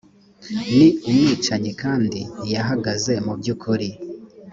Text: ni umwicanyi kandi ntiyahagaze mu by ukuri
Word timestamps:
ni 0.77 0.87
umwicanyi 1.09 1.71
kandi 1.81 2.19
ntiyahagaze 2.41 3.13
mu 3.25 3.33
by 3.39 3.47
ukuri 3.53 3.89